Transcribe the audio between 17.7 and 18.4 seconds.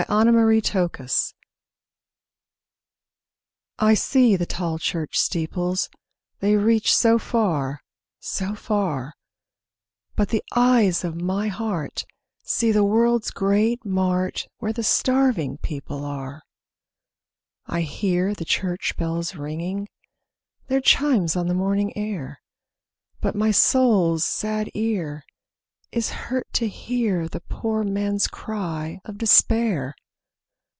hear